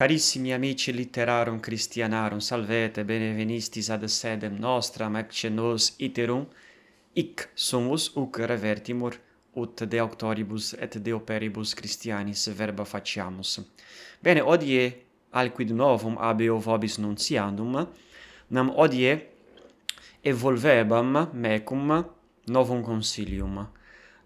[0.00, 6.44] Carissimi amici litterarum Christianarum, salvete, benevenistis ad sedem nostram, ecce nos iterum,
[7.14, 9.18] ic sumus uc revertimur,
[9.54, 13.58] ut de auctoribus et de operibus Christianis verba faciamus.
[14.22, 14.84] Bene, odie
[15.32, 17.74] alquid novum abeo vobis nunciandum,
[18.50, 19.16] nam odie
[20.22, 22.04] evolvebam mecum
[22.46, 23.66] novum consilium.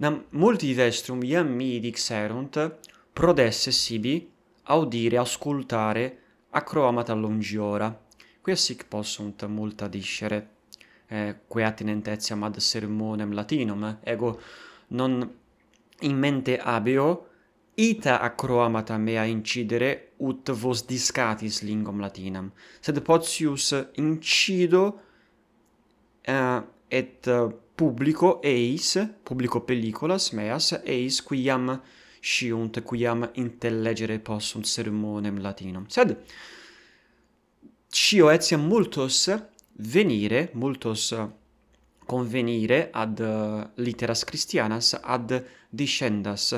[0.01, 2.61] Nam multi vestrum iam mi dixerunt,
[3.15, 4.32] prodesse sibi,
[4.65, 6.19] audire, ascoltare,
[6.51, 7.99] acroamata longiora,
[8.41, 10.49] quia sic possunt multa discere,
[11.07, 13.97] eh, quae attinentetiam ad sermonem latinum, eh?
[14.11, 14.41] ego
[14.89, 15.41] non
[16.01, 17.29] in mente abeo,
[17.75, 22.51] ita acroamata mea incidere, ut vos discatis lingom latinam,
[22.81, 25.01] sed potius incido
[26.23, 27.31] eh, et
[27.75, 31.81] publico eis, publico pelliculas meas, eis quiam
[32.23, 35.89] sciunt quiam intellegere possum sermonem latinum.
[35.89, 36.15] Sed
[37.89, 39.29] scio etiam multos
[39.73, 41.13] venire, multos
[42.07, 45.35] convenire ad uh, literas Christianas ad
[45.69, 46.55] discendas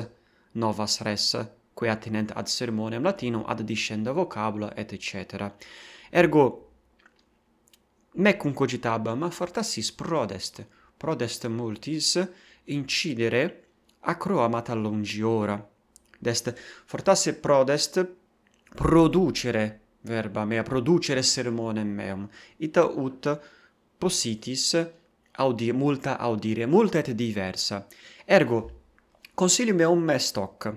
[0.51, 1.35] novas res
[1.73, 5.51] quae attinent ad sermonem latinum ad discenda vocabula et cetera.
[6.11, 6.71] Ergo
[8.13, 10.63] mecum cogitabam fortassis prodest,
[10.95, 12.19] prodest multis
[12.65, 13.64] incidere
[14.05, 15.69] acro amata longiora.
[16.17, 16.53] Dest
[16.85, 18.15] fortasse prodest
[18.75, 22.29] producere verba mea, producere sermonem meum.
[22.57, 23.39] Ita ut
[23.97, 24.87] possitis
[25.37, 27.85] audi multa audire, multa et diversa.
[28.25, 28.71] Ergo
[29.33, 30.73] consilium meum me hoc.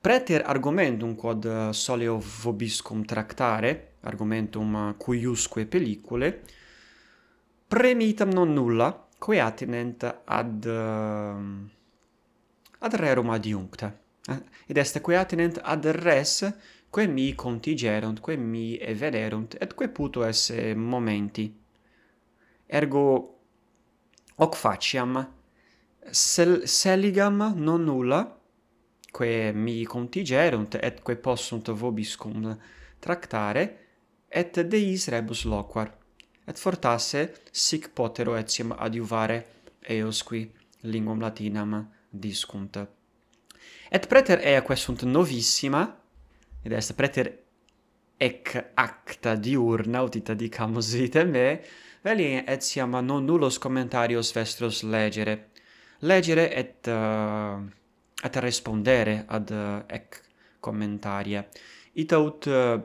[0.00, 6.40] Preter argumentum quod soleo vobiscum tractare, argumentum cuiusque pellicule,
[7.68, 11.68] premitam non nulla, quae attinent ad uh,
[12.80, 13.92] ad rerum adiuncta.
[14.70, 16.44] Id est quae attinent ad res
[16.90, 21.46] quae mi contigerunt, quae mi evederunt, et quae puto esse momenti.
[22.66, 23.04] Ergo
[24.36, 25.18] hoc faciam
[26.10, 28.22] sel seligam non nulla
[29.10, 32.46] quae mi contigerunt et quae possunt vobis cum
[32.98, 33.64] tractare
[34.28, 35.90] et deis rebus loquar
[36.46, 39.38] et fortasse sic potero etiam adiuvare
[39.88, 40.44] eos qui
[40.82, 41.74] linguam latinam
[42.10, 42.76] discunt.
[43.90, 45.84] Et preter eaque sunt novissima,
[46.62, 47.32] ed est preter
[48.20, 51.60] ec acta diurna utita dicamus vite me,
[52.02, 55.50] veli etiam non nullos commentarios vestros legere.
[56.00, 57.60] Legere et uh,
[58.22, 60.20] et respondere ad uh, ec
[60.60, 61.46] commentaria.
[61.92, 62.80] Ita ut eh, uh,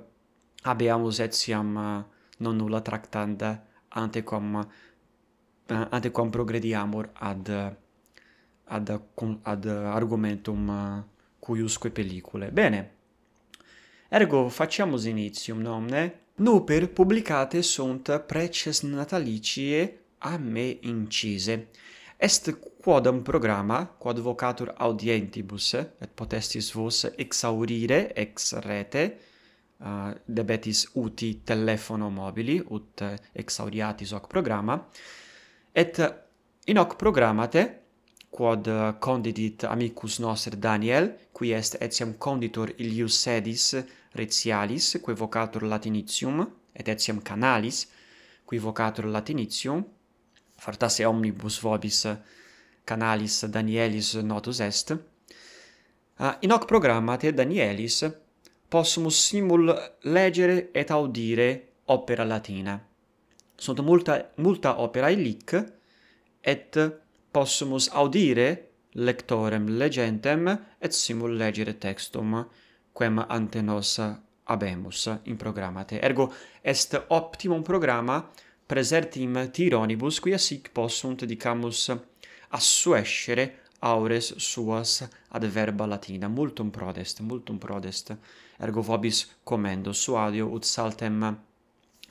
[0.63, 2.03] habeamus etiam uh,
[2.37, 3.51] non nulla tractanda
[3.89, 7.67] antequam uh, antequam progrediamur ad uh,
[8.65, 9.01] ad,
[9.41, 11.03] ad argumentum uh,
[11.39, 12.49] cuiusque pellicule.
[12.51, 12.91] Bene.
[14.09, 16.19] Ergo facciamo initium nomne.
[16.35, 21.67] Nuper publicate sunt preces natalicie a me incise.
[22.17, 29.17] Est quodam programma, quod vocatur audientibus, et potestis vos exaurire ex rete,
[29.77, 34.79] uh, debetis uti telefono mobili, ut exauriatis hoc programma,
[35.71, 35.99] et
[36.65, 37.84] in hoc programmate
[38.35, 43.75] quod eh, condidit amicus noster Daniel, qui est etiam conditor Ilius sedis
[44.13, 46.45] Retialis, qui vocator Latinitium,
[46.75, 47.87] et etiam Canalis,
[48.45, 49.83] qui vocator Latinitium,
[50.57, 52.07] fortasse omnibus vobis
[52.85, 54.91] Canalis Danielis notus est.
[56.19, 58.03] Uh, in hoc programmate Danielis
[58.69, 61.49] possumus simul legere et audire
[61.87, 62.79] opera latina.
[63.57, 65.55] Sunt multa, multa opera illic,
[66.41, 66.77] et
[67.35, 68.47] possumus audire
[68.95, 70.47] lectorem legentem
[70.79, 72.37] et simul legere textum
[72.95, 73.99] quem ante nos
[74.43, 76.31] habemus in programmate ergo
[76.61, 78.21] est optimum programma
[78.65, 81.91] presertim tironibus quia sic possunt dicamus
[82.49, 86.27] assuescere aures suas ad verba latina.
[86.27, 88.17] Multum prodest multum prodest.
[88.57, 91.37] Ergo vobis commendo suadio ut saltem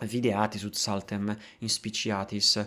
[0.01, 2.59] videatis ut saltem inspiciatis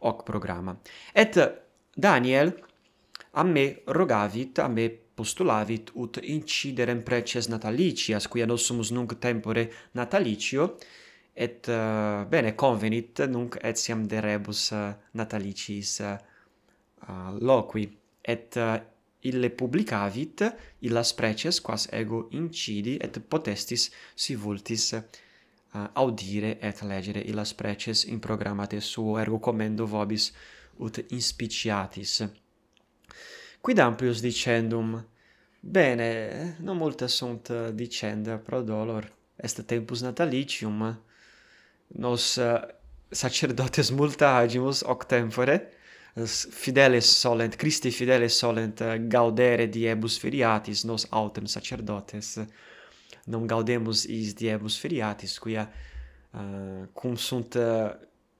[0.00, 0.76] hoc programma
[1.14, 1.61] et
[1.94, 2.54] Daniel
[3.32, 10.76] a me rogavit, a me postulavit ut inciderem preces natalicias, quia nossumus nunc tempore natalicio,
[11.32, 16.16] et uh, bene convenit nunc etiam de rebus uh, natalicis uh,
[17.40, 17.86] loqui,
[18.20, 18.76] et uh,
[19.22, 20.42] ille publicavit
[20.82, 25.02] illas preces quas ego incidi et potestis si vultis uh,
[25.94, 30.32] audire et legere illas preces in programmate suo ergo commendo vobis
[30.76, 32.28] ut inspiciatis.
[33.60, 35.06] Quid amplius dicendum?
[35.60, 39.12] Bene, non multa sunt dicenda pro dolor.
[39.36, 41.02] Est tempus natalicium.
[41.86, 42.60] Nos eh,
[43.08, 45.72] sacerdotes multa agimus hoc tempore,
[46.50, 52.38] fideles solent, Christi fideles solent eh, gaudere diebus feriatis, nos autem sacerdotes
[53.24, 55.70] non gaudemus is diebus feriatis, quia
[56.30, 57.90] uh, cum sunt uh,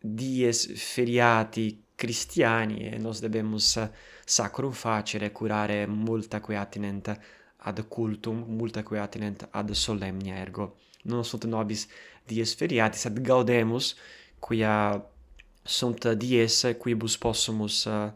[0.01, 3.79] dies feriati cristiani e nos debemus
[4.25, 7.17] sacrum facere curare multaque attinent
[7.57, 10.79] ad cultum, multaque attinent ad solemnia ergo.
[11.03, 11.87] Non sunt nobis
[12.27, 13.95] dies feriati, sed gaudemus,
[14.41, 14.99] quia
[15.63, 18.11] sunt dies quibus possumus uh,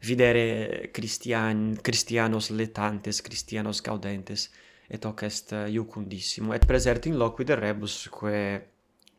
[0.00, 4.50] videre Christian, Christianos letantes, Christianos gaudentes,
[4.88, 6.54] et hoc est uh, iucundissimo.
[6.54, 8.66] Et presert in loqui de rebus, quae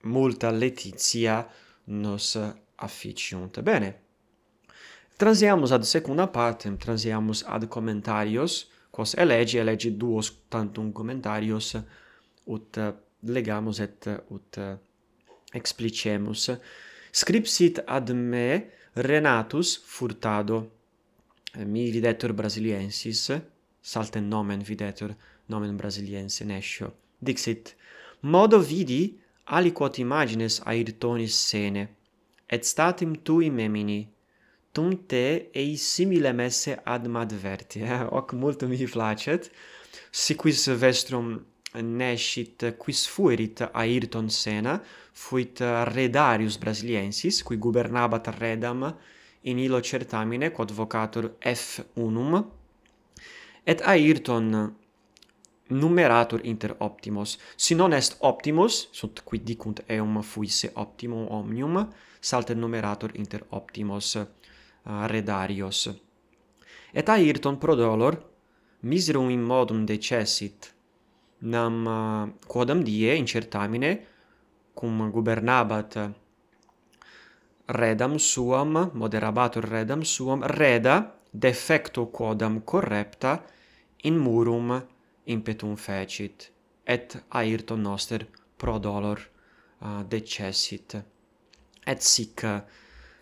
[0.04, 1.48] multa letitia
[1.86, 2.36] nos
[2.76, 3.62] afficiunt.
[3.62, 4.02] Bene.
[5.18, 11.76] Transiamus ad secunda partem, transiamus ad commentarios, quos elegi, elegi duos tantum commentarios,
[12.44, 12.78] ut
[13.22, 14.58] legamus et ut
[15.54, 16.50] explicemus.
[17.12, 20.72] Scripsit ad me Renatus Furtado,
[21.54, 23.42] eh, mi videtur brasiliensis,
[23.82, 25.16] saltem nomen videtur,
[25.46, 26.94] nomen brasiliense nescio.
[27.20, 27.76] Dixit,
[28.22, 31.88] modo vidi aliquot imagines airtonis sene,
[32.48, 34.08] et statim tui memini.
[34.74, 38.04] Tum te ei simile messe ad madverti eh?
[38.16, 39.52] hoc multum mihi placet.
[40.12, 41.36] Si quis vestrum
[41.82, 44.80] nescit quis fuerit Ayrton Senna
[45.14, 45.62] fuit
[45.94, 48.86] redarius brasiliensis qui gubernabat redam
[49.42, 52.44] in illo certamine quod vocatur F unum.
[53.66, 54.74] Et Ayrton
[55.68, 57.38] numeratur inter optimos.
[57.56, 61.90] Si non est optimus, sunt qui dicunt eum fuisse optimum omnium,
[62.20, 65.90] salter numeratur inter optimos uh, redarios.
[66.92, 68.32] Et ayrton pro dolor
[68.80, 70.74] miserum in modum decessit,
[71.40, 74.12] nam uh, quodam die incertamine
[74.74, 76.10] cum gubernabat eh,
[77.66, 83.44] redam suam, moderabatur redam suam, reda defecto quodam correpta
[84.04, 84.82] in murum
[85.26, 86.52] impetum fecit,
[86.86, 88.28] et ayrton noster
[88.58, 89.20] pro dolor
[89.82, 90.98] uh, decessit.
[91.86, 92.44] Et sic,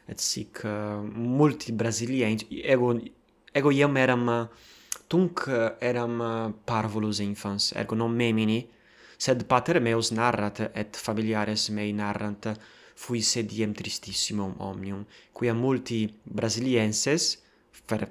[0.08, 2.94] et sic uh, multi Brasilia, ego,
[3.54, 4.30] ego iam eram,
[5.10, 5.48] tunc
[5.82, 6.22] eram
[6.66, 8.62] parvulus infans, ergo non memini,
[9.18, 12.48] sed pater meus narrat et familiares mei narrant
[12.96, 17.38] fui sediem tristissimum omnium, quia multi brasilienses,
[17.86, 18.08] per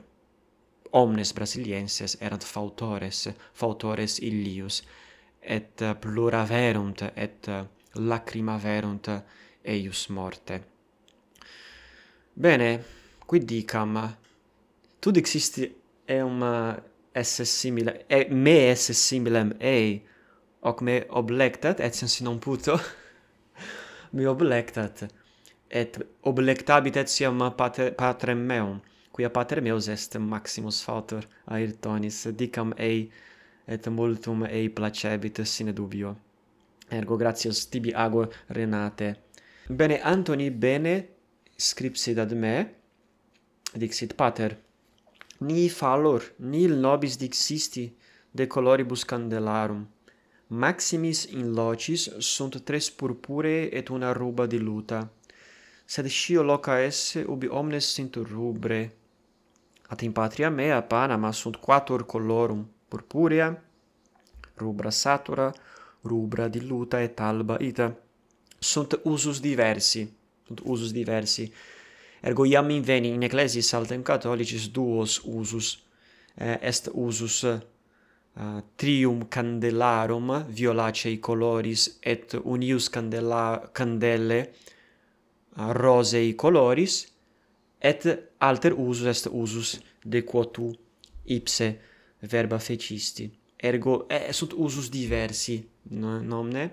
[0.92, 4.82] omnes brasilienses erat fautores, fautores illius,
[5.40, 7.48] et plura verunt, et
[7.94, 9.08] lacrima verunt
[9.64, 10.60] eius morte.
[12.34, 12.70] Bene,
[13.26, 13.96] quid dicam,
[15.00, 15.66] tu dixisti
[16.08, 16.42] eum
[17.14, 20.00] esse simile, e me esse similem ei,
[20.60, 22.78] hoc me oblectat, et sensi non puto,
[24.14, 25.06] me oblectat,
[25.70, 28.80] et oblectabit etiam pater, patrem meum,
[29.12, 33.10] quia pater meus est maximus fautor Ayrtonis, dicam ei
[33.66, 36.16] et multum ei placebit sine dubio.
[36.90, 39.16] Ergo gratias tibi ago Renate.
[39.68, 41.08] Bene Antoni bene
[41.56, 42.54] scripsit ad me
[43.74, 44.56] dixit pater
[45.40, 47.84] ni fallor nil nobis dixisti
[48.32, 49.86] de coloribus candelarum
[50.48, 55.08] maximis in locis sunt tres purpure et una ruba diluta
[55.86, 58.80] sed scio loca esse ubi omnes sint rubre
[59.90, 63.62] At in patria mea Panama sunt quator colorum, purpurea,
[64.54, 65.52] rubra satura,
[66.02, 67.96] rubra diluta et alba ita.
[68.58, 70.12] Sunt usus diversi,
[70.46, 71.52] sunt usus diversi.
[72.20, 75.82] Ergo iam inveni in ecclesiis altem catholicis duos usus,
[76.34, 84.54] eh, est usus uh, trium candelarum violacei coloris et unius candela candele
[85.56, 87.09] uh, rosei coloris
[87.80, 88.06] et
[88.38, 90.70] alter usus est usus de quo tu
[91.24, 91.78] ipse
[92.20, 93.30] verba fecisti.
[93.56, 96.70] Ergo eh, sunt usus diversi nomne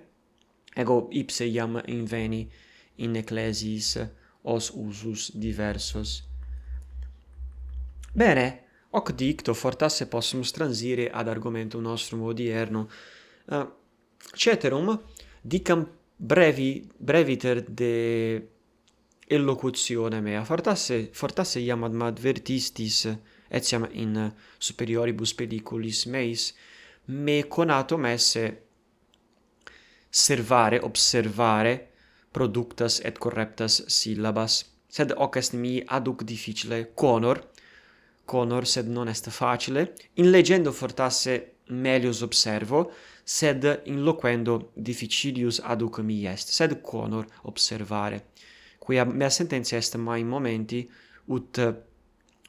[0.75, 2.47] ego ipse iam inveni
[2.95, 3.97] in ecclesiis
[4.41, 6.23] os usus diversos.
[8.13, 12.87] Bene hoc dicto fortasse possumus transire ad argumentum nostrum odierno.
[13.45, 13.67] Uh,
[14.33, 15.01] ceterum
[15.41, 18.56] dicam brevi breviter de
[19.27, 20.43] ellocutionem mea.
[20.43, 23.07] Fortasse fortasse iam ad advertistis
[23.50, 26.53] etiam in superioribus pediculis meis
[27.05, 28.43] me conatum esse
[30.10, 31.74] servare observare
[32.31, 37.43] productas et correctas syllabas sed hoc est mi aduc difficile conor
[38.27, 39.93] conor sed non est facile.
[40.15, 42.91] In legendo fortasse melius observo
[43.24, 48.25] sed in loquendo difficilius aduc mi est sed conor observare.
[48.88, 50.89] Quia mea sententia est mai momenti
[51.25, 51.74] ut eh,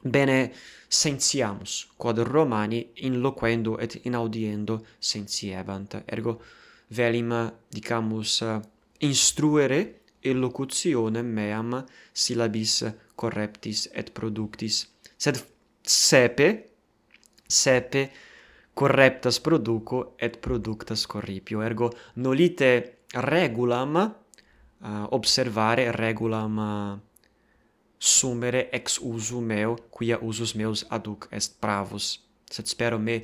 [0.01, 0.53] bene
[0.87, 5.97] sentiamus quod Romani in loquendo et in audiendo sensiebant.
[6.05, 6.41] Ergo
[6.95, 7.33] velim,
[7.67, 8.61] dicamus, eh,
[8.99, 9.81] instruere
[10.21, 11.75] elocutionem meam
[12.13, 14.85] syllabis correptis et productis.
[15.17, 15.43] Sed
[15.81, 16.49] sepe,
[17.45, 18.05] sepe
[18.73, 21.59] correptas produco et productas corripio.
[21.67, 22.71] Ergo nolite
[23.27, 23.99] regulam
[24.81, 27.01] uh, observare regulam
[27.97, 32.19] sumere ex usu meo, quia usus meus aduc est pravus.
[32.49, 33.23] Sed spero me,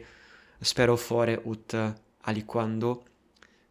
[0.62, 1.74] spero fore ut
[2.22, 3.04] aliquando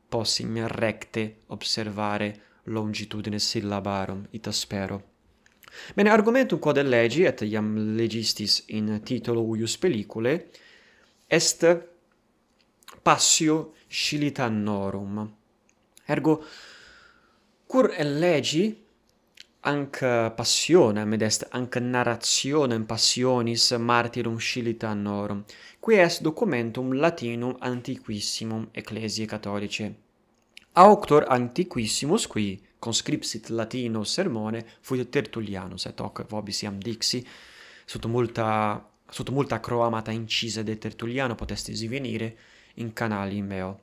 [0.08, 5.02] possim recte observare longitudine syllabarum, ita spero.
[5.94, 10.34] Bene, argumentum quod legi, et iam legistis in titolo uius pellicule,
[11.26, 11.66] est
[13.02, 15.18] passio scilitannorum.
[16.06, 16.44] Ergo,
[17.74, 18.68] Cur elegi
[19.62, 19.98] anc
[20.36, 25.42] passionem ed est anc narrationem passionis martyrum scilitanorum,
[25.80, 29.92] qui est documentum latinum antiquissimum ecclesiae catholicae.
[30.74, 37.26] Auctor antiquissimus qui conscripsit latino sermone fuit Tertullianus et hoc vobis iam dixi
[37.84, 42.36] sotto multa sotto multa croamata incisa de Tertulliano potestis venire
[42.74, 43.80] in canali meo.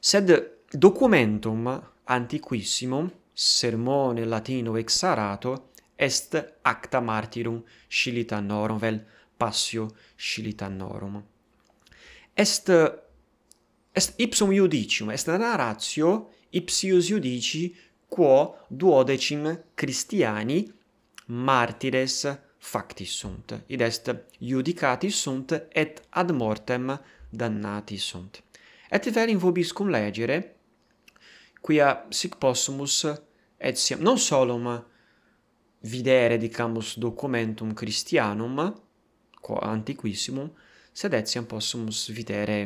[0.00, 9.04] Sed documentum antiquissimum sermone latino exarato est acta martyrum scilitannorum vel
[9.36, 11.24] passio scilitannorum
[12.34, 12.68] est
[13.92, 17.74] est ipsum iudicium est narratio ipsius iudici
[18.08, 20.72] quo duodecim Christiani
[21.26, 28.42] martires facti sunt id est iudicati sunt et ad mortem dannati sunt.
[28.90, 30.56] Et vel in vobis cum legere
[31.62, 33.06] quia sic possumus
[33.56, 34.66] etiam non solum
[35.82, 38.74] videre dicamus documentum Christianum
[39.40, 40.50] quo antiquissimum
[40.92, 42.58] sed etiam possumus videre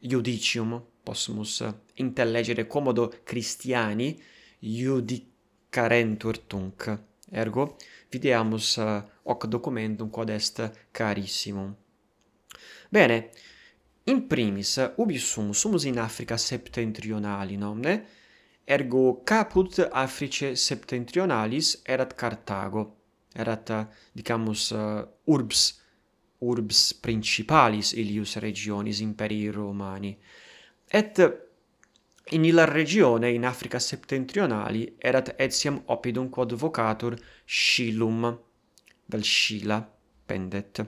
[0.00, 1.64] iudicium possumus
[1.94, 4.20] intellegere commodo Christiani
[4.60, 6.98] iudicarentur tunc.
[7.30, 7.76] Ergo
[8.10, 11.74] videamus eh, hoc documentum quod est carissimum.
[12.88, 13.30] Bene
[14.04, 18.06] in primis ubi sum sumus in Africa septentrionali nomne?
[18.66, 22.82] ergo caput Africae septentrionalis erat Carthago,
[23.32, 23.70] erat,
[24.12, 25.80] dicamus, eh, urbs,
[26.38, 30.16] urbs principalis ilius regionis imperii Romani.
[30.88, 31.18] Et
[32.30, 38.38] in illa regione in Africa septentrionali erat etiam oppidum quod vocatur Scilum,
[39.06, 39.78] vel Scila
[40.26, 40.84] pendet.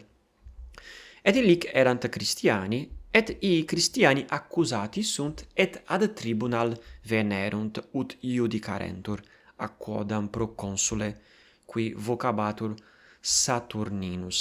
[1.23, 6.71] Et illic erant Christiani et i Christiani accusati sunt et ad tribunal
[7.03, 9.21] venerunt ut iudicarentur
[9.57, 11.09] a quodam pro consule
[11.65, 12.75] qui vocabatur
[13.21, 14.39] Saturninus.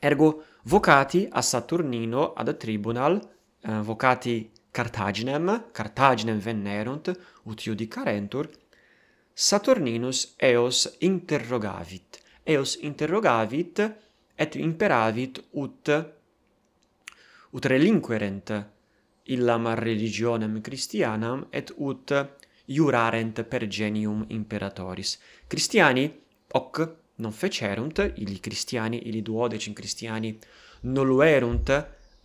[0.00, 3.14] Ergo vocati a Saturnino ad tribunal
[3.60, 7.12] eh, vocati Cartaginem Cartaginem venerunt
[7.44, 8.50] ut iudicarentur
[9.32, 12.20] Saturninus eos interrogavit.
[12.42, 13.78] Eos interrogavit
[14.34, 15.88] et imperavit ut
[17.54, 18.50] ut relinquerent
[19.24, 22.10] illam religionem Christianam et ut
[22.66, 25.18] iurarent per genium imperatoris.
[25.46, 26.10] Christiani
[26.52, 30.36] hoc non fecerunt, illi Christiani, illi duodecim Christiani,
[30.80, 31.70] noluerunt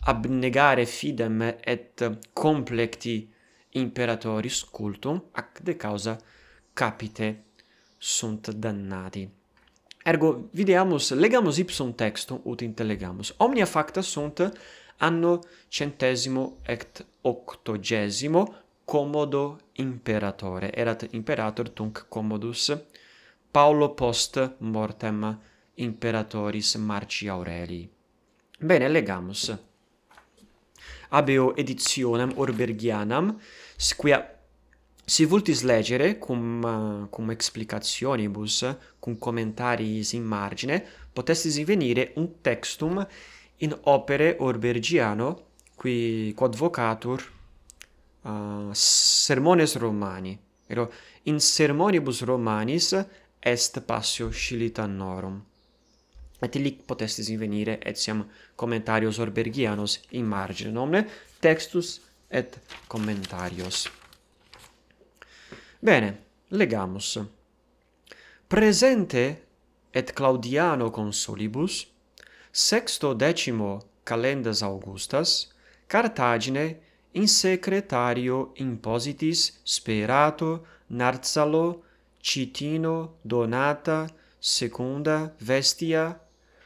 [0.00, 3.30] abnegare fidem et complecti
[3.70, 6.18] imperatoris cultum, ac de causa
[6.72, 7.44] capite
[7.96, 9.28] sunt dannati.
[10.02, 13.34] Ergo videamus legamus ipsum textum ut intellegamus.
[13.36, 14.40] Omnia facta sunt
[15.00, 18.54] anno centesimo et octogesimo
[18.84, 20.72] commodo imperatore.
[20.72, 22.72] Erat imperator tunc commodus
[23.50, 25.40] Paulo post mortem
[25.74, 27.88] imperatoris Marci Aurelii.
[28.60, 29.56] Bene legamus.
[31.08, 33.40] Abeo editionem Orbergianam
[33.76, 34.20] squia
[35.04, 38.64] si vultis legere cum cum explicationibus
[39.00, 43.06] cum commentariis in margine potestis invenire un textum
[43.62, 47.32] in opere Orbergiano, qui quodvocatur
[48.22, 50.92] uh, sermones Romani, ero
[51.24, 53.06] in sermonibus Romanis
[53.38, 55.44] est passio scilitannorum
[56.40, 58.22] Et illic potestis invenire etiam
[58.56, 61.04] commentarios Orbergianos in margine, nomne
[61.38, 62.00] textus
[62.30, 62.56] et
[62.88, 63.90] commentarios.
[65.80, 66.14] Bene,
[66.48, 67.18] legamus.
[68.48, 69.24] Presente
[69.92, 71.86] et Claudiano consolibus,
[72.52, 75.48] sexto decimo calendas Augustas,
[75.86, 76.80] Cartagine
[77.12, 81.82] in secretario impositis Sperato, Narzalo,
[82.20, 86.18] Citino, Donata, Secunda, Vestia,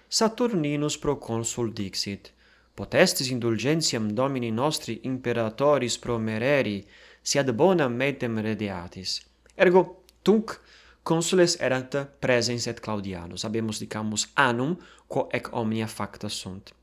[0.09, 2.33] Saturninus proconsul dixit,
[2.75, 6.85] potestis indulgentiam Domini nostri imperatoris promereri,
[7.21, 9.23] si ad bonam metem redeatis.
[9.57, 10.61] Ergo, tunc,
[11.03, 13.45] consules erant presens et Claudianus.
[13.45, 14.77] Habemus, dicamus, annum
[15.15, 16.75] quo ec omnia facta sunt.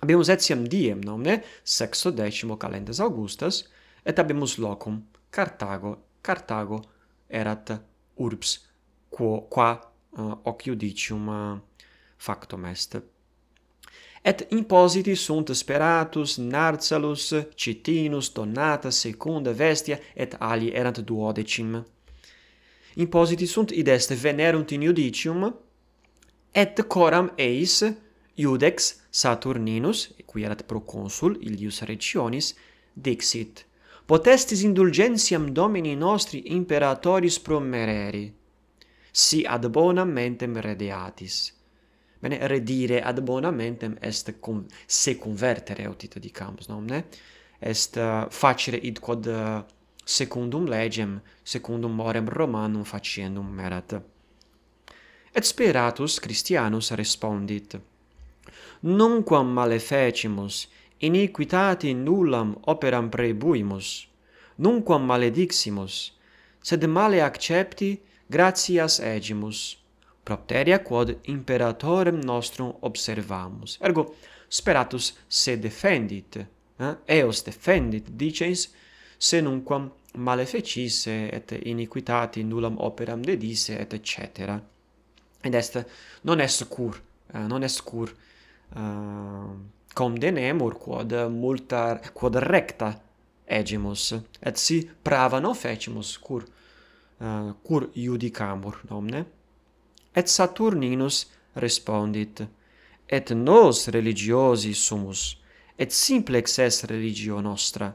[0.00, 3.64] Habemus etiam diem nomne, sexto decimo calendas Augustas
[4.04, 6.80] et habemus locum Carthago Carthago
[7.28, 7.72] erat
[8.16, 8.58] urbs
[9.10, 9.70] quo qua
[10.18, 11.58] uh, hoc judicium uh,
[12.16, 12.96] factum est
[14.24, 21.84] et impositi sunt speratus narsalus citinus donata secunda vestia et ali erant duodecim
[22.94, 25.54] impositi sunt id est venerunt in judicium
[26.58, 27.84] et coram eis
[28.34, 32.48] iudex Saturninus, qui erat proconsul Ilius Regionis,
[32.92, 33.62] dixit,
[34.06, 38.24] potestis indulgentiam Domini nostri imperatoris promereri,
[39.12, 41.54] si ad bonam mentem redeatis.
[42.18, 47.04] Bene, redire ad bonam mentem est con, se convertere, aut dicamus, nomne?
[47.58, 49.62] Est uh, facere id quod uh,
[50.02, 54.00] secundum legem, secundum morem Romanum faciendum erat
[55.38, 57.76] et speratus Christianus respondit.
[58.82, 60.66] Nunquam malefecimus,
[60.98, 64.08] iniquitati nullam operam prebuimus,
[64.58, 65.98] nunquam malediximus,
[66.62, 67.92] sed male accepti
[68.28, 69.76] gratias egimus,
[70.24, 73.78] propteria quod imperatorem nostrum observamus.
[73.80, 74.14] Ergo,
[74.50, 76.40] speratus se defendit,
[76.80, 76.94] eh?
[77.20, 78.66] eos defendit, dicens,
[79.18, 84.58] se nunquam malefecisse et iniquitati nullam operam dedisse, et cetera
[85.42, 85.86] ed est
[86.24, 93.00] non est cur uh, eh, non est cur uh, eh, condenemur quod multa quod recta
[93.46, 96.44] egimus et si prava non fecimus cur
[97.20, 99.24] uh, cur iudicamur nomne
[100.14, 102.46] et Saturninus respondit
[103.08, 105.38] et nos religiosi sumus
[105.78, 107.94] et simplex est religio nostra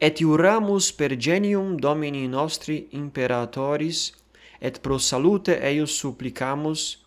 [0.00, 4.12] et iuramus per genium domini nostri imperatoris
[4.60, 6.98] et pro salute eius supplicamus,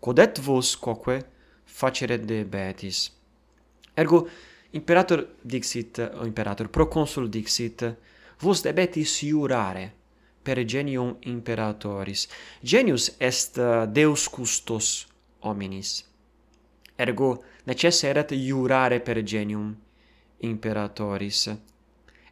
[0.00, 1.20] quod et vos quoque
[2.08, 3.10] de debetis.
[3.94, 4.28] Ergo,
[4.70, 7.96] imperator dixit, o imperator, proconsul dixit,
[8.40, 9.92] vos debetis iurare
[10.42, 12.28] per genium imperatoris.
[12.60, 15.06] Genius est uh, Deus custos
[15.40, 16.04] hominis.
[16.96, 19.74] Ergo, necesseret iurare per genium
[20.38, 21.48] imperatoris.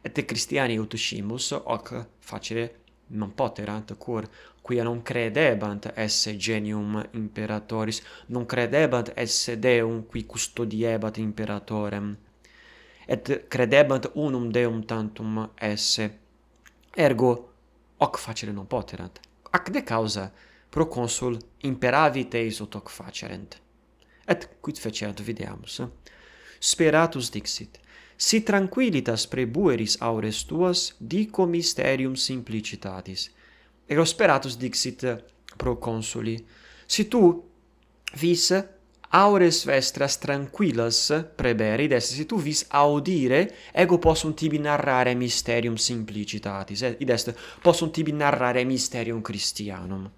[0.03, 2.82] Et Christiani ut scimus hoc facere
[3.13, 4.27] non poterant cur.
[4.61, 12.15] Quia non credebant esse genium imperatoris non credebant esse deum qui custodiebat imperatorem.
[13.07, 16.09] Et credebant unum deum tantum esse.
[16.95, 17.49] Ergo
[17.97, 19.19] hoc facere non poterant
[19.53, 20.31] ac de causa
[20.69, 23.59] proconsul imperavit eis ut hoc facerent.
[24.25, 25.81] Et quid fecerat videamus?
[26.59, 27.77] Speratus dixit
[28.23, 33.31] si tranquillitas prebueris aures tuas dico mysterium simplicitatis.
[33.85, 35.03] Ego speratus dixit
[35.57, 36.37] pro consuli.
[36.85, 37.43] si tu
[38.13, 38.53] vis
[39.09, 46.81] aures vestras tranquillas preberi des, si tu vis audire ego possum tibi narrare mysterium simplicitatis.
[46.97, 50.09] Id est possum tibi narrare mysterium christianum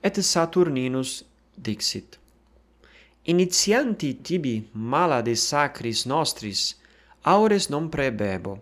[0.00, 1.24] et Saturninus
[1.54, 2.17] dixit
[3.28, 6.78] Initianti tibi mala de sacris nostris,
[7.20, 8.52] aures non prebebo,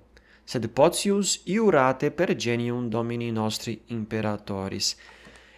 [0.43, 4.97] sed potius iurate per genium Domini nostri imperatoris.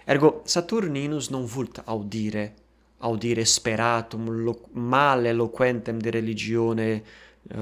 [0.04, 2.54] Ergo Saturninus non vult audire,
[2.98, 7.02] audire speratum lo, male eloquentem de religione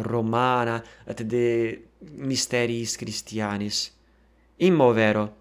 [0.02, 1.80] romana et de
[2.26, 3.92] mysteriis Christianis.
[4.56, 5.36] Immo vero,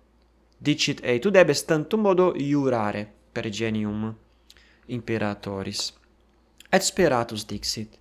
[0.55, 4.15] dicit ei, tu debes tantum modo iurare per genium
[4.87, 5.93] imperatoris.
[6.71, 7.97] Et speratus dixit,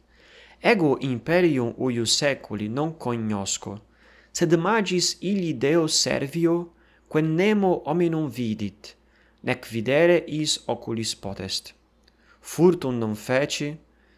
[0.63, 3.81] ego imperium uius seculi non cognosco,
[4.33, 6.73] sed magis illi Deo servio,
[7.09, 8.97] quem nemo hominum vidit,
[9.43, 11.75] nec videre is oculis potest.
[12.41, 13.77] Furtum non feci,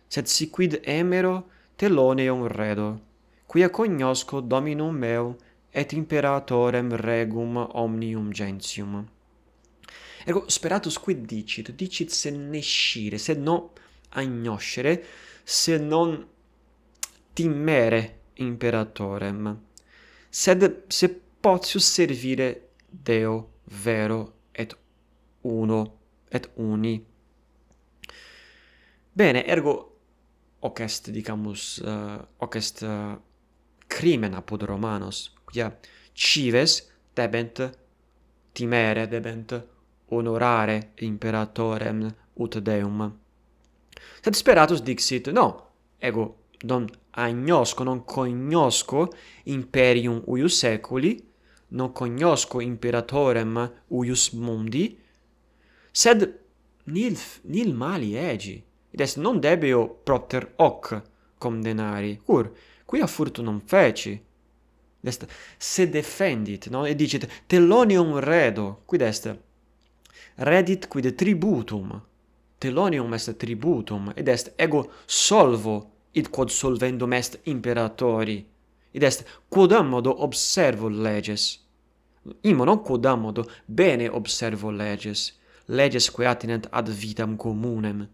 [0.08, 1.44] sed si quid emero
[1.76, 3.00] teloneum redo,
[3.46, 5.36] quia cognosco dominum meu
[5.74, 9.06] et imperatorem regum omnium gentium.
[10.26, 13.72] Ergo speratus quid dicit, dicit se nescire, se no
[14.18, 15.04] agnoscere,
[15.44, 16.16] se non
[17.32, 18.00] timere
[18.42, 19.60] imperatorem,
[20.28, 21.08] sed se
[21.40, 22.48] potius servire
[22.88, 23.52] Deo
[23.84, 24.74] vero et
[25.42, 26.96] uno et uni.
[29.12, 29.74] Bene, ergo
[30.58, 33.20] hoc est dicamus uh, hoc est eh, uh,
[33.86, 35.70] crimen apud Romanos, quia
[36.12, 36.80] cives
[37.14, 37.62] debent
[38.52, 39.54] timere debent
[40.08, 43.18] honorare imperatorem ut deum.
[44.20, 45.66] Sed speratus dixit, no,
[45.98, 49.08] ego non agnosco, non cognosco
[49.44, 51.22] imperium uius seculi,
[51.68, 54.98] non cognosco imperatorem uius mundi,
[55.90, 56.38] sed
[56.84, 61.02] nil, nil mali egi, id est non debeo propter hoc
[61.38, 62.52] condenari, cur
[62.84, 64.20] quia furto non feci,
[65.06, 66.84] est se defendit, no?
[66.84, 69.38] E dicit, telonium redo, quid est,
[70.36, 72.00] redit quid tributum?
[72.58, 78.46] Telonium est tributum id est ego solvo id quod solvendum est imperatori.
[78.92, 81.60] Id est quodammodo observo leges.
[82.42, 85.32] Imo non quodammodo bene observo leges.
[85.66, 88.06] Leges quae attinent ad vitam communem.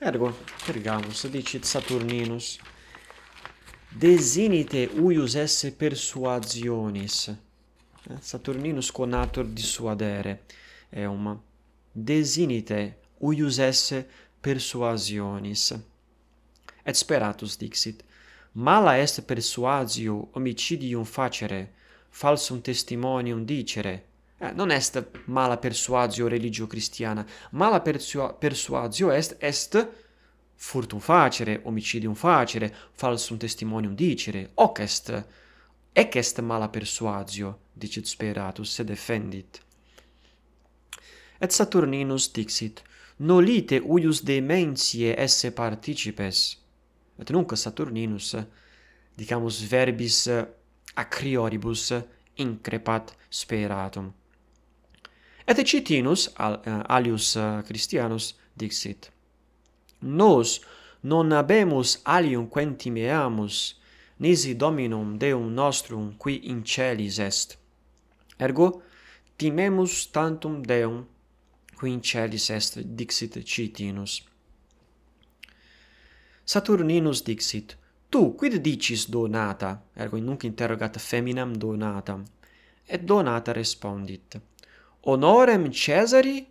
[0.00, 0.32] Ergo
[0.64, 2.58] tergamus dicit saturninus.
[3.90, 7.47] Desinite uius esse persuasionis
[8.20, 10.44] saturninus conator dissuadere
[10.90, 11.42] eum
[11.92, 14.06] desinite uius esse
[14.40, 15.74] persuasionis.
[16.84, 18.04] Et speratus dixit.
[18.52, 21.74] Mala est persuasio homicidium facere
[22.10, 24.06] falsum testimonium dicere.
[24.38, 29.88] Eh, non est mala persuasio religio christiana mala persuasio est est
[30.54, 34.50] furtum facere homicidium facere falsum testimonium dicere.
[34.54, 35.24] Hoc est.
[35.92, 39.60] Ec est mala persuasio dicit speratus, sed defendit.
[41.40, 42.82] Et Saturninus dixit,
[43.18, 46.56] nolite uius dementie esse participes.
[47.18, 48.34] Et nunc Saturninus,
[49.18, 50.26] dicamus verbis
[50.98, 51.92] acrioribus
[52.38, 54.12] increpat speratum.
[55.46, 59.10] Et Citinus, al, eh, alius eh, Christianus, dixit,
[60.00, 60.60] Nos
[61.02, 63.74] non habemus alium quentimeamus,
[64.18, 67.56] nisi Dominum Deum nostrum qui in celis est.
[68.38, 68.82] Ergo
[69.36, 71.06] timemus tantum Deum,
[71.78, 74.22] qui in celis est dixit citinus.
[76.44, 77.76] Saturninus dixit,
[78.08, 82.24] tu quid dicis donata, ergo nunc interrogat feminam donatam,
[82.86, 84.40] et donata respondit,
[85.02, 86.46] honorem Caesari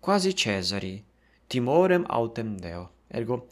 [0.00, 1.04] quasi Caesari,
[1.48, 2.90] timorem autem Deo.
[3.08, 3.48] Ergo,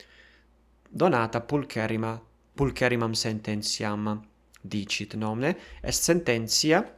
[0.88, 2.20] donata pulcherima,
[2.55, 4.22] pulcherimam sententiam
[4.62, 6.97] dicit nomne, est sententia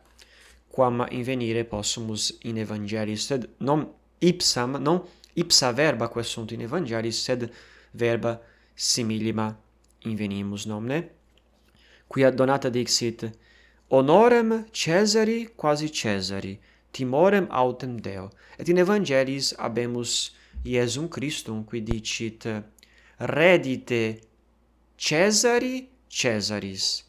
[0.71, 3.87] quam invenire possumus in evangelis sed non
[4.21, 5.03] ipsam non
[5.35, 7.51] ipsa verba quae sunt in evangelis sed
[7.93, 8.41] verba
[8.75, 9.47] similima
[10.05, 10.99] invenimus nomne
[12.09, 13.31] quia donata dixit
[13.89, 16.59] honorem Caesari quasi Caesari
[16.93, 20.33] timorem autem Deo et in evangelis habemus
[20.65, 22.47] Iesum Christum qui dicit
[23.19, 24.21] redite
[24.97, 27.05] Caesari Caesaris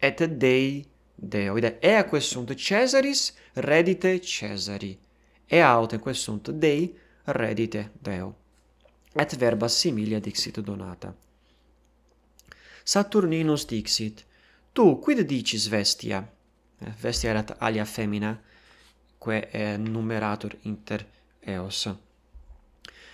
[0.00, 1.56] et Dei Deo.
[1.56, 4.98] Id eaque sunt Caesaris redite Caesari,
[5.46, 8.36] e autem que sunt Dei redite Deo.
[9.12, 11.14] Et verba similia dixit donata.
[12.84, 14.24] Saturninus dixit,
[14.72, 16.32] tu quid dicis vestia?
[17.00, 18.42] Vestia erat alia femina,
[19.18, 21.06] quae e numeratur inter
[21.40, 21.88] eos.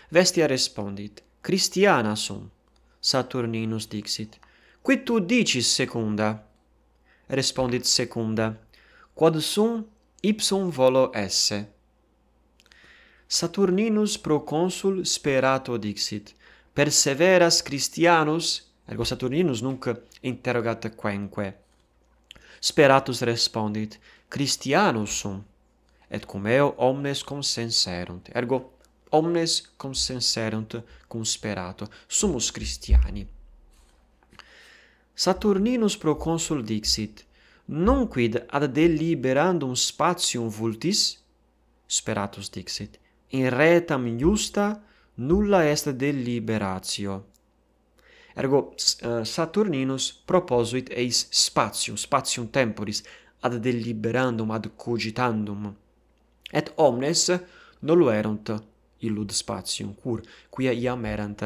[0.09, 2.51] Vestia respondit, Christiana sum.
[2.99, 4.39] Saturninus dixit,
[4.83, 6.50] quid tu dicis secunda?
[7.31, 8.59] respondit secunda,
[9.15, 9.87] quod sum
[10.23, 11.67] ipsum volo esse.
[13.27, 16.35] Saturninus proconsul sperato dixit,
[16.73, 19.87] perseveras Christianus, ergo Saturninus nunc
[20.21, 21.55] interrogat quenque.
[22.61, 25.45] Speratus respondit, Christianus sum,
[26.09, 28.73] et cum eo omnes consenserunt, ergo
[29.11, 33.40] omnes consenserunt cum sperato, sumus Christiani.
[35.21, 37.27] Saturninus proconsul dixit,
[37.67, 41.19] nunquid ad deliberandum spatium vultis,
[41.87, 42.97] speratus dixit,
[43.37, 44.81] in retam iusta
[45.15, 47.19] nulla est deliberatio.
[48.35, 53.05] Ergo eh, Saturninus proposuit eis spatium, spatium temporis,
[53.41, 55.69] ad deliberandum, ad cogitandum.
[56.51, 57.29] Et omnes
[57.81, 58.57] nollo erunt
[59.05, 61.45] illud spatium, cur quia iam erant,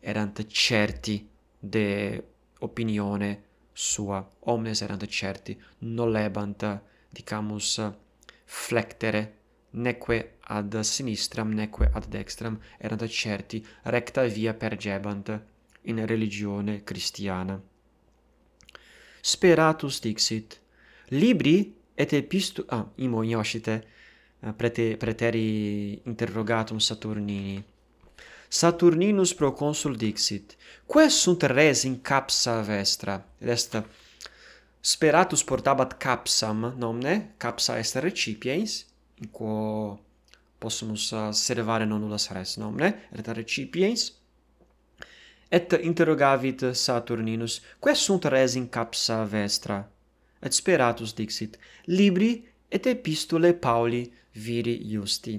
[0.00, 1.24] erant certi
[1.58, 2.29] de
[2.60, 3.42] opinione
[3.72, 4.26] sua.
[4.40, 7.92] Omnes erant certi nolebant dicamus
[8.44, 9.38] flectere
[9.70, 15.42] neque ad sinistram neque ad dextram erant certi recta via pergebant
[15.82, 17.60] in religione cristiana.
[19.20, 20.60] Speratus dixit
[21.08, 23.86] libri et epistu ah imo ioscite
[24.56, 27.69] prete, preteri interrogatum Saturnini.
[28.50, 30.56] Saturninus proconsul dixit,
[30.90, 33.14] quae sunt res in capsa vestra?
[33.38, 33.76] Ed est
[34.82, 38.72] speratus portabat capsam nomne, capsa est recipiens,
[39.22, 40.00] in quo
[40.58, 44.10] possumus uh, servare non nullas res nomne, et recipiens,
[45.50, 49.78] et interrogavit Saturninus, quae sunt res in capsa vestra?
[50.42, 51.54] Et speratus dixit,
[51.86, 52.32] libri
[52.66, 54.02] et epistule Pauli
[54.34, 55.38] viri justi.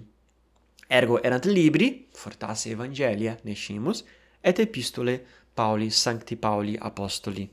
[0.93, 4.03] Ergo erant libri, fortasse Evangelia, nescimus,
[4.41, 7.49] et epistole Pauli Sancti Pauli Apostoli.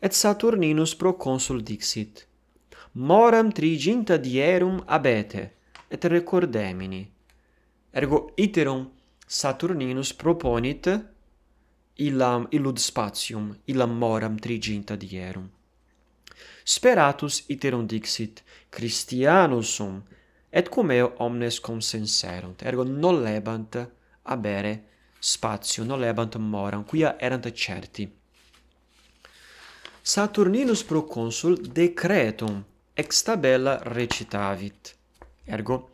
[0.00, 2.26] Et Saturninus proconsul dixit,
[2.92, 5.52] Moram triginta dierum abete,
[5.86, 7.08] et recordemini.
[7.92, 8.90] Ergo iterum
[9.24, 10.88] Saturninus proponit
[11.98, 15.48] illam illud spatium, illam moram triginta dierum.
[16.64, 20.02] Speratus iterum dixit, Christianus sum,
[20.50, 23.76] et cum eo omnes consenserunt, ergo nolebant
[24.22, 24.72] abere
[25.20, 28.08] spatio, nolebant moram, quia erant certi.
[30.02, 34.94] Saturninus proconsul decretum ex tabella recitavit.
[35.44, 35.90] Ergo,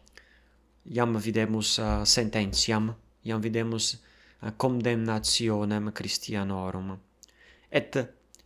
[0.85, 6.99] iam videmus uh, sententiam, iam videmus uh, condemnationem Christianorum.
[7.71, 7.99] Et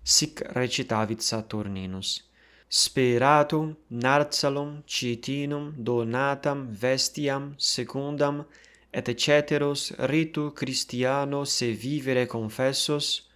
[0.03, 2.28] sic recitavit Saturninus
[2.69, 8.45] speratum narsalum citinum donatam vestiam secundam
[8.93, 13.29] et ceteros ritu Christiano se vivere confessos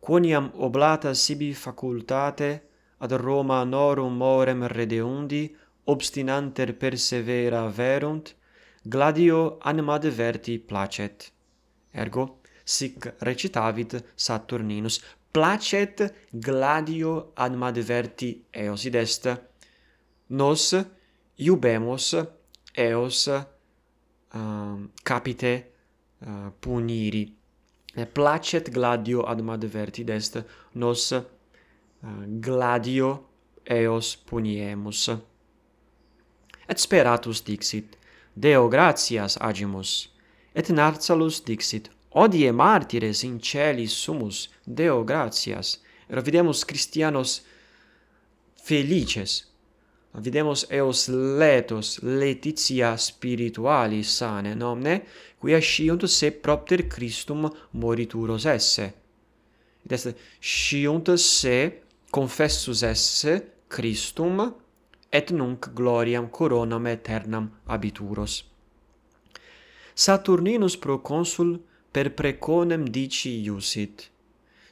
[0.00, 5.54] quoniam oblata sibi facultate ad Roma norum morem redeundi
[5.84, 8.34] obstinanter persevera verunt
[8.82, 11.30] gladio anima diverti placet.
[11.92, 15.00] Ergo sic recitavit Saturninus
[15.32, 19.28] placet gladio ad adverti eos id est.
[20.28, 20.74] Nos
[21.36, 22.14] iubemus
[22.74, 23.28] eos
[24.34, 25.72] um, capite
[26.26, 27.24] uh, puniri.
[28.12, 30.44] Placet gladio ad adverti est.
[30.72, 31.24] Nos uh,
[32.40, 33.28] gladio
[33.64, 35.08] eos puniemus.
[36.68, 37.96] Et speratus dixit.
[38.34, 40.08] Deo gratias agimus.
[40.54, 41.90] Et narsalus dixit.
[42.14, 47.40] Odie martires in celis sumus, Deo gratias, videmus Christianos
[48.62, 49.46] felices,
[50.14, 55.00] videmus eos letos letitia spiritualis sane nomne,
[55.40, 58.92] quia sciunt se propter Christum morituros esse.
[59.84, 64.52] Id est sciunt se confessus esse Christum
[65.10, 68.44] et nunc gloriam coronam aeternam abituros.
[69.94, 71.58] Saturninus proconsul
[71.92, 74.10] per preconem dici iusit.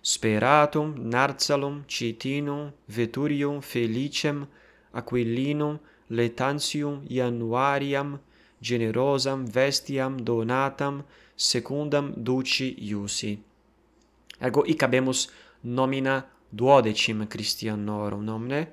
[0.03, 4.49] Speratum, Narsalum, Citinum, Veturium, Felicem,
[4.93, 5.79] Aquilinum,
[6.09, 8.19] Letantium, Januariam,
[8.61, 11.05] generosam vestiam donatam
[11.37, 13.39] secundam duci iusi.
[14.41, 15.29] Ergo hic habemus
[15.63, 18.69] nomina duodecim Christianorum nomine,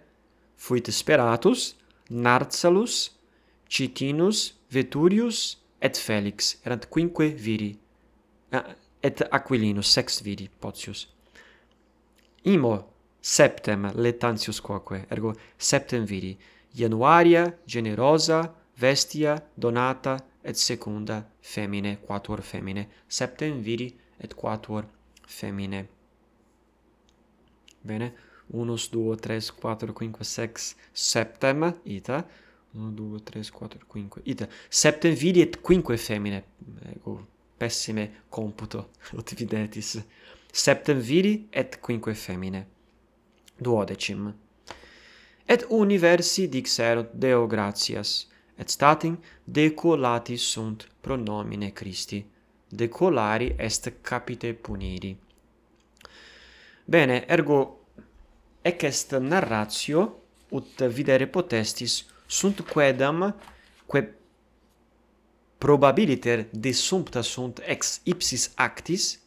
[0.58, 1.76] fuit Speratus,
[2.10, 3.12] Narsalus,
[3.70, 7.78] Citinus, Veturius et Felix, erant quinque viri.
[8.52, 11.08] Ah, et aquilinus, sex viri, potius.
[12.44, 16.38] Imo septem letantius quoque, ergo septem viri,
[16.74, 22.88] januaria, generosa, vestia donata et secunda femine quatuor femine.
[23.08, 24.88] Septem viri et quatuor
[25.28, 25.88] femine.
[27.82, 28.14] Bene?
[28.54, 32.26] Unus duo tres quattro quinque sex septem ita.
[32.74, 34.48] 1 2 3 4 5 ita.
[34.70, 36.44] Septem viri et quinque femine
[36.96, 39.98] ego pessime computo ut videtis
[40.52, 42.66] septem viri et quinque femine.
[43.58, 44.34] Duodecim.
[45.46, 52.26] Et universi dixerunt deo gratias et statim decolati sunt pro nomine Christi.
[52.70, 55.18] Decolari est capite puniri.
[56.86, 57.86] Bene ergo
[58.62, 63.36] ec est narratio ut videre potestis sunt quedam
[63.86, 64.17] que
[65.58, 69.20] probabiliter desumpta sunt ex ipsis actis,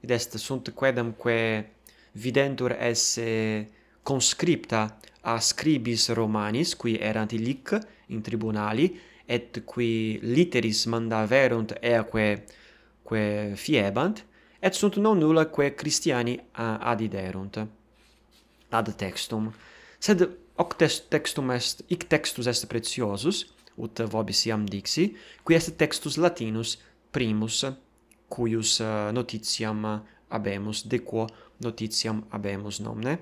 [0.00, 1.70] id est sunt quedamque
[2.12, 3.68] videntur esse
[4.02, 12.44] conscripta a scribis Romanis, qui erant illic in tribunali, et qui literis mandaverunt eaque
[13.02, 14.24] que fiebant,
[14.60, 17.66] et sunt non nulla que Christiani adiderunt
[18.68, 19.52] ad textum.
[19.98, 20.22] Sed
[20.54, 20.76] hoc
[21.08, 23.46] textum est, ic textus est preciosus,
[23.76, 25.10] ut vobis iam dixi,
[25.44, 26.76] qui est textus latinus
[27.12, 27.64] primus,
[28.28, 31.26] cuius eh, notitiam habemus, de quo
[31.62, 33.18] notitiam habemus nomne.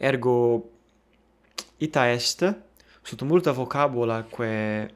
[0.00, 0.36] Ergo
[1.80, 2.44] ita est
[3.02, 4.88] sub multa vocabula quae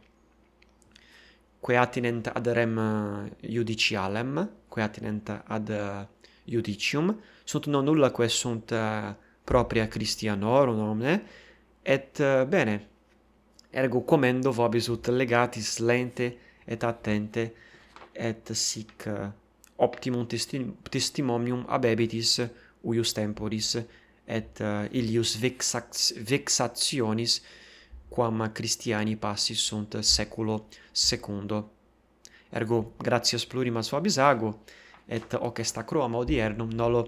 [1.62, 6.07] quae attinent ad rem eh, judicialem, quae attinent ad eh,
[6.48, 8.74] judicium, sunt non nulla quae sunt
[9.44, 11.14] propria Christianorum nomne
[11.83, 12.91] et bene
[13.72, 17.52] ergo comendo vobis ut legatis lente et attente
[18.14, 19.30] et sic eh,
[19.78, 20.26] optimum
[20.90, 22.40] testimonium abebitis
[22.85, 23.76] uius temporis
[24.26, 27.40] et uh, ilius vexax, vexationis
[28.08, 31.70] quam Christiani passi sunt seculo secundo.
[32.50, 34.61] Ergo gratias plurimas vobis ago
[35.08, 37.00] et hoc est acroam odiernum nolo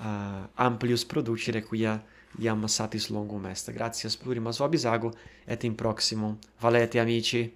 [0.00, 1.94] uh, amplius producere quia
[2.38, 5.10] iam satis longum est gratias plurimas vobis ago
[5.46, 6.36] et in proximum.
[6.60, 7.52] Valete amici